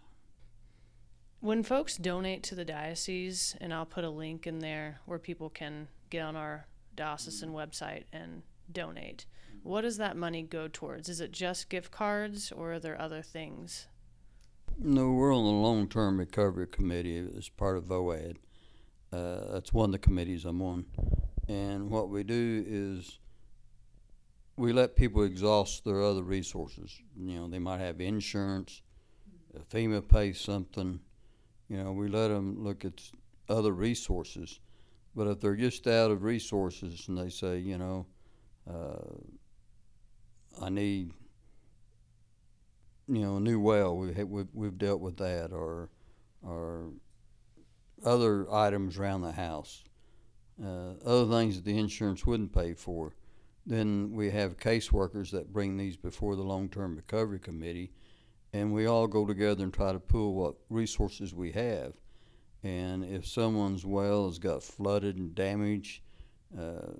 When 1.39 1.63
folks 1.63 1.97
donate 1.97 2.41
to 2.43 2.55
the 2.55 2.65
diocese, 2.65 3.55
and 3.61 3.73
I'll 3.73 3.85
put 3.85 4.03
a 4.03 4.09
link 4.09 4.47
in 4.47 4.59
there 4.59 4.99
where 5.05 5.19
people 5.19 5.49
can 5.49 5.87
get 6.09 6.23
on 6.23 6.35
our 6.35 6.65
diocesan 6.95 7.53
website 7.53 8.05
and 8.11 8.41
donate, 8.71 9.25
what 9.61 9.81
does 9.81 9.97
that 9.97 10.17
money 10.17 10.41
go 10.41 10.67
towards? 10.67 11.09
Is 11.09 11.21
it 11.21 11.31
just 11.31 11.69
gift 11.69 11.91
cards 11.91 12.51
or 12.51 12.73
are 12.73 12.79
there 12.79 12.99
other 12.99 13.21
things? 13.21 13.87
No, 14.79 15.11
we're 15.11 15.35
on 15.35 15.43
the 15.43 15.51
long 15.51 15.87
term 15.87 16.17
recovery 16.17 16.67
committee 16.67 17.25
as 17.37 17.49
part 17.49 17.77
of 17.77 17.85
VOAD. 17.85 18.37
Uh, 19.11 19.51
that's 19.51 19.73
one 19.73 19.85
of 19.85 19.91
the 19.91 19.99
committees 19.99 20.45
I'm 20.45 20.61
on. 20.61 20.85
And 21.47 21.89
what 21.89 22.09
we 22.09 22.23
do 22.23 22.63
is 22.67 23.19
we 24.57 24.73
let 24.73 24.95
people 24.95 25.23
exhaust 25.23 25.85
their 25.85 26.01
other 26.01 26.23
resources. 26.23 26.99
You 27.15 27.39
know, 27.39 27.47
they 27.47 27.59
might 27.59 27.79
have 27.79 28.01
insurance, 28.01 28.81
FEMA 29.71 30.07
pays 30.07 30.39
something. 30.39 30.99
You 31.69 31.83
know, 31.83 31.91
we 31.91 32.07
let 32.07 32.29
them 32.29 32.63
look 32.63 32.85
at 32.85 33.01
other 33.49 33.71
resources. 33.71 34.59
But 35.15 35.27
if 35.27 35.39
they're 35.39 35.55
just 35.55 35.87
out 35.87 36.11
of 36.11 36.23
resources 36.23 37.07
and 37.07 37.17
they 37.17 37.29
say, 37.29 37.57
you 37.57 37.77
know, 37.77 38.05
uh, 38.69 39.15
I 40.61 40.69
need, 40.69 41.11
you 43.07 43.21
know, 43.21 43.37
a 43.37 43.39
new 43.39 43.59
well, 43.59 43.97
we 43.97 44.11
we've, 44.23 44.47
we've 44.53 44.77
dealt 44.77 45.01
with 45.01 45.17
that, 45.17 45.51
or, 45.51 45.89
or 46.41 46.91
other 48.05 48.51
items 48.51 48.97
around 48.97 49.21
the 49.21 49.31
house, 49.31 49.83
uh, 50.63 50.93
other 51.05 51.31
things 51.31 51.55
that 51.55 51.65
the 51.65 51.77
insurance 51.77 52.25
wouldn't 52.25 52.53
pay 52.53 52.73
for. 52.73 53.13
Then 53.67 54.13
we 54.13 54.29
have 54.31 54.55
caseworkers 54.55 55.29
that 55.31 55.51
bring 55.51 55.75
these 55.75 55.97
before 55.97 56.37
the 56.37 56.41
long 56.43 56.69
term 56.69 56.95
recovery 56.95 57.39
committee, 57.39 57.91
and 58.53 58.73
we 58.73 58.85
all 58.85 59.07
go 59.07 59.25
together 59.25 59.65
and 59.65 59.73
try 59.73 59.91
to 59.91 59.99
pool 59.99 60.33
what 60.35 60.55
resources 60.69 61.35
we 61.35 61.51
have. 61.51 61.91
And 62.63 63.03
if 63.03 63.27
someone's 63.27 63.85
well 63.85 64.27
has 64.27 64.39
got 64.39 64.63
flooded 64.63 65.17
and 65.17 65.35
damaged 65.35 66.01
uh, 66.57 66.93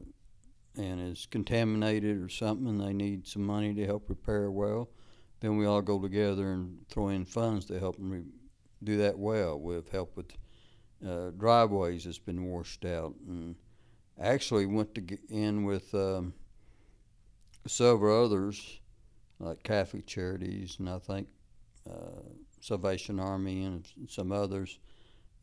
and 0.76 1.12
is 1.12 1.26
contaminated 1.26 2.22
or 2.22 2.28
something, 2.28 2.68
and 2.68 2.82
they 2.82 2.94
need 2.94 3.26
some 3.26 3.44
money 3.44 3.74
to 3.74 3.86
help 3.86 4.10
repair 4.10 4.44
a 4.44 4.52
well, 4.52 4.90
then 5.40 5.56
we 5.56 5.66
all 5.66 5.82
go 5.82 6.02
together 6.02 6.52
and 6.52 6.86
throw 6.90 7.08
in 7.08 7.24
funds 7.24 7.66
to 7.68 7.80
help 7.80 7.96
them 7.96 8.12
re- 8.12 8.24
do 8.84 8.98
that 8.98 9.18
well. 9.18 9.58
We've 9.58 9.88
helped 9.88 10.18
with 10.18 10.34
uh, 11.08 11.30
driveways 11.30 12.04
that's 12.04 12.20
been 12.20 12.44
washed 12.44 12.84
out, 12.84 13.16
and 13.26 13.56
actually 14.20 14.66
went 14.66 14.96
to 14.96 15.18
in 15.30 15.64
with 15.64 15.96
um, 15.96 16.34
several 17.68 18.26
others 18.26 18.80
like 19.40 19.64
Catholic 19.64 20.06
Charities, 20.06 20.78
and 20.80 20.90
I 20.90 21.00
think 21.00 21.28
uh, 21.90 22.22
Salvation 22.62 23.20
Army 23.20 23.64
and 23.64 23.88
some 24.08 24.32
others. 24.32 24.80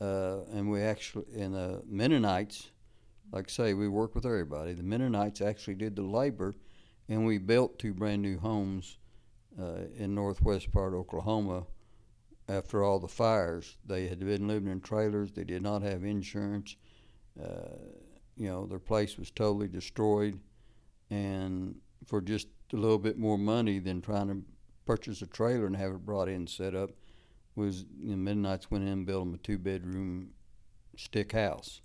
Uh, 0.01 0.41
and 0.53 0.71
we 0.71 0.83
actually, 0.83 1.25
and 1.37 1.55
the 1.55 1.83
Mennonites, 1.87 2.71
like 3.33 3.49
I 3.49 3.53
say, 3.53 3.75
we 3.75 3.89
work 3.89 4.15
with 4.15 4.27
everybody. 4.27 4.73
The 4.75 4.83
Mennonites 4.83 5.41
actually 5.41 5.77
did 5.77 5.97
the 5.97 6.03
labor, 6.03 6.55
and 7.09 7.25
we 7.25 7.39
built 7.39 7.79
two 7.79 7.95
brand 7.95 8.23
new 8.23 8.39
homes 8.39 8.99
uh, 9.61 9.87
in 9.97 10.15
northwest 10.15 10.73
part 10.73 10.93
of 10.93 11.01
Oklahoma 11.01 11.65
after 12.49 12.83
all 12.83 12.99
the 12.99 13.09
fires. 13.09 13.77
They 13.87 14.09
had 14.09 14.19
been 14.21 14.49
living 14.49 14.71
in 14.71 14.81
trailers. 14.81 15.33
They 15.33 15.45
did 15.45 15.63
not 15.63 15.83
have 15.83 16.05
insurance. 16.05 16.77
Uh, 17.41 17.79
you 18.37 18.49
know, 18.49 18.67
their 18.67 18.81
place 18.81 19.17
was 19.17 19.31
totally 19.31 19.69
destroyed, 19.69 20.39
and 21.11 21.77
for 22.07 22.21
just 22.21 22.49
a 22.73 22.77
little 22.77 22.99
bit 22.99 23.19
more 23.19 23.39
money 23.39 23.79
than 23.79 24.01
trying 24.01 24.29
to 24.29 24.43
purchase 24.85 25.23
a 25.23 25.27
trailer 25.27 25.67
and 25.67 25.77
have 25.77 25.93
it 25.93 26.05
brought 26.05 26.29
in 26.29 26.35
and 26.35 26.51
set 26.51 26.75
up, 26.75 26.91
was 27.57 27.85
you 28.01 28.11
know, 28.11 28.17
Mennonites 28.17 28.71
went 28.71 28.85
in 28.85 28.91
and 28.91 29.07
built 29.07 29.25
them 29.25 29.35
a 29.35 29.39
two 29.39 29.59
bedroom 29.59 30.31
stick 30.97 31.33
house. 31.33 31.81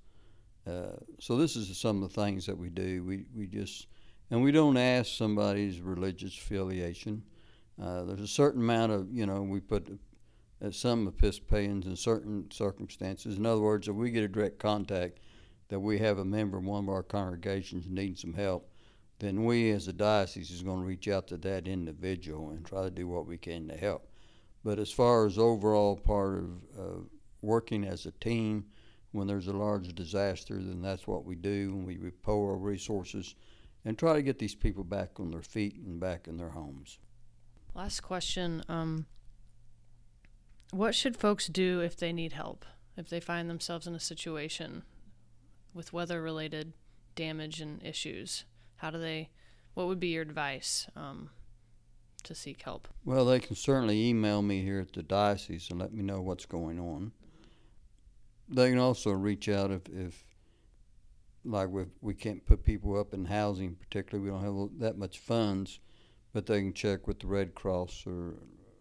Uh, 0.67 0.97
so 1.19 1.38
this 1.38 1.55
is 1.55 1.75
some 1.77 2.03
of 2.03 2.13
the 2.13 2.21
things 2.21 2.45
that 2.45 2.58
we 2.58 2.69
do. 2.69 3.03
We 3.03 3.25
we 3.36 3.47
just 3.47 3.88
and 4.32 4.43
we 4.43 4.51
don't 4.51 4.77
ask 4.77 5.12
somebody's 5.12 5.79
religious 5.79 6.36
affiliation. 6.38 7.23
Uh, 7.82 8.03
there's 8.03 8.21
a 8.21 8.27
certain 8.27 8.62
amount 8.62 8.91
of 8.91 9.08
you 9.12 9.25
know 9.25 9.41
we 9.41 9.60
put 9.60 9.99
uh, 10.63 10.71
some 10.71 11.08
Episcopalians 11.08 11.86
in 11.86 11.95
certain 11.95 12.49
circumstances. 12.51 13.38
In 13.38 13.45
other 13.45 13.62
words, 13.62 13.88
if 13.88 13.95
we 13.95 14.12
get 14.12 14.23
a 14.23 14.27
direct 14.27 14.60
contact 14.60 15.19
that 15.69 15.79
we 15.79 15.99
have 15.99 16.17
a 16.17 16.25
member 16.25 16.58
in 16.58 16.65
one 16.65 16.84
of 16.84 16.89
our 16.89 17.03
congregations 17.03 17.86
needing 17.88 18.15
some 18.15 18.34
help, 18.34 18.68
then 19.19 19.45
we 19.45 19.69
as 19.71 19.88
a 19.88 19.93
diocese 19.93 20.51
is 20.51 20.63
going 20.63 20.79
to 20.79 20.86
reach 20.86 21.08
out 21.08 21.27
to 21.27 21.38
that 21.38 21.67
individual 21.67 22.49
and 22.49 22.65
try 22.65 22.84
to 22.84 22.89
do 22.89 23.08
what 23.08 23.25
we 23.25 23.38
can 23.38 23.67
to 23.67 23.75
help. 23.75 24.10
But 24.63 24.79
as 24.79 24.91
far 24.91 25.25
as 25.25 25.38
overall 25.38 25.95
part 25.95 26.39
of 26.39 26.49
uh, 26.77 26.99
working 27.41 27.84
as 27.84 28.05
a 28.05 28.12
team, 28.12 28.65
when 29.12 29.27
there's 29.27 29.47
a 29.47 29.53
large 29.53 29.93
disaster, 29.95 30.55
then 30.55 30.82
that's 30.82 31.08
what 31.08 31.25
we 31.25 31.36
do, 31.36 31.71
and 31.73 31.88
we 31.88 31.97
pour 32.21 32.51
our 32.51 32.58
resources 32.58 33.36
and 33.86 33.97
try 33.97 34.13
to 34.13 34.21
get 34.21 34.39
these 34.39 34.55
people 34.55 34.84
back 34.84 35.19
on 35.19 35.32
their 35.32 35.41
feet 35.41 35.75
and 35.75 35.99
back 35.99 36.27
in 36.27 36.38
their 36.38 36.49
homes. 36.49 36.99
Last 37.73 38.01
question. 38.01 38.63
Um, 38.67 39.05
what 40.71 40.93
should 40.93 41.17
folks 41.17 41.47
do 41.47 41.82
if 41.82 41.95
they 41.97 42.13
need 42.13 42.34
help? 42.34 42.65
If 42.97 43.10
they 43.10 43.19
find 43.19 43.49
themselves 43.49 43.88
in 43.88 43.95
a 43.95 43.99
situation 43.99 44.84
with 45.73 45.93
weather 45.93 46.21
related 46.21 46.73
damage 47.15 47.62
and 47.62 47.82
issues? 47.84 48.43
How 48.80 48.92
do 48.92 48.98
they, 48.98 49.30
what 49.74 49.88
would 49.88 50.00
be 50.00 50.08
your 50.08 50.22
advice 50.22 50.88
um, 50.96 51.30
to 52.24 52.34
seek 52.34 52.62
help? 52.62 52.88
Well, 53.04 53.26
they 53.26 53.39
can 53.39 53.56
certainly 53.56 54.08
email 54.08 54.42
me 54.42 54.62
here 54.62 54.80
at 54.80 54.94
the 54.94 55.04
diocese 55.04 55.70
and 55.70 55.80
let 55.80 55.94
me 55.94 56.02
know 56.02 56.22
what's 56.22 56.46
going 56.46 56.80
on. 56.80 57.12
They 58.48 58.70
can 58.70 58.80
also 58.80 59.12
reach 59.12 59.50
out 59.50 59.70
if, 59.70 59.82
if 59.89 60.24
like 61.46 61.70
we 61.70 61.86
we 62.02 62.13
can't 62.13 62.46
put 62.46 62.63
people 62.63 63.00
up 63.00 63.13
in 63.13 63.26
housing, 63.26 63.76
particularly 63.76 64.30
we 64.30 64.36
don't 64.36 64.44
have 64.44 64.80
that 64.80 64.98
much 64.98 65.20
funds, 65.20 65.80
but 66.34 66.46
they 66.46 66.60
can 66.60 66.74
check 66.74 67.08
with 67.08 67.20
the 67.20 67.28
Red 67.28 67.56
Cross 67.56 68.06
or 68.08 68.36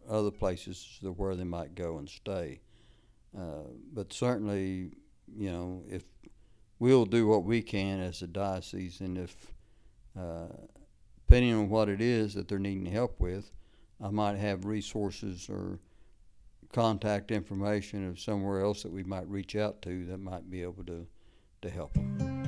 other 0.08 0.30
places 0.30 0.98
where 1.02 1.34
they 1.34 1.44
might 1.44 1.74
go 1.74 1.98
and 1.98 2.08
stay. 2.08 2.60
Uh, 3.36 3.68
but 3.92 4.12
certainly, 4.12 4.92
you 5.36 5.50
know, 5.50 5.82
if 5.88 6.04
we'll 6.78 7.04
do 7.04 7.26
what 7.26 7.44
we 7.44 7.62
can 7.62 8.00
as 8.00 8.22
a 8.22 8.26
diocese, 8.26 9.00
and 9.00 9.18
if 9.18 9.52
uh, 10.18 10.48
depending 11.26 11.54
on 11.54 11.68
what 11.68 11.88
it 11.88 12.00
is 12.00 12.34
that 12.34 12.48
they're 12.48 12.58
needing 12.58 12.86
help 12.86 13.20
with, 13.20 13.50
I 14.02 14.10
might 14.10 14.36
have 14.36 14.64
resources 14.64 15.48
or 15.48 15.78
contact 16.72 17.30
information 17.30 18.08
of 18.08 18.20
somewhere 18.20 18.60
else 18.60 18.82
that 18.82 18.92
we 18.92 19.02
might 19.02 19.28
reach 19.28 19.56
out 19.56 19.82
to 19.82 20.04
that 20.06 20.18
might 20.18 20.50
be 20.50 20.62
able 20.62 20.84
to, 20.84 21.06
to 21.62 21.70
help 21.70 21.92
them. 21.94 22.47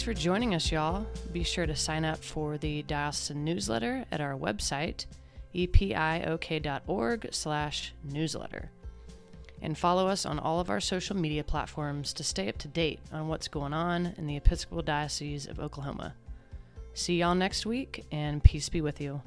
Thanks 0.00 0.18
for 0.18 0.24
joining 0.24 0.54
us, 0.54 0.72
y'all. 0.72 1.06
Be 1.30 1.42
sure 1.42 1.66
to 1.66 1.76
sign 1.76 2.06
up 2.06 2.24
for 2.24 2.56
the 2.56 2.82
Diocesan 2.84 3.44
newsletter 3.44 4.06
at 4.10 4.22
our 4.22 4.32
website, 4.32 5.04
epiok.org 5.54 7.28
slash 7.32 7.92
newsletter. 8.02 8.70
And 9.60 9.76
follow 9.76 10.08
us 10.08 10.24
on 10.24 10.38
all 10.38 10.58
of 10.58 10.70
our 10.70 10.80
social 10.80 11.14
media 11.14 11.44
platforms 11.44 12.14
to 12.14 12.24
stay 12.24 12.48
up 12.48 12.56
to 12.60 12.68
date 12.68 13.00
on 13.12 13.28
what's 13.28 13.46
going 13.46 13.74
on 13.74 14.14
in 14.16 14.26
the 14.26 14.38
Episcopal 14.38 14.80
Diocese 14.80 15.46
of 15.46 15.60
Oklahoma. 15.60 16.14
See 16.94 17.18
y'all 17.18 17.34
next 17.34 17.66
week, 17.66 18.06
and 18.10 18.42
peace 18.42 18.70
be 18.70 18.80
with 18.80 19.02
you. 19.02 19.20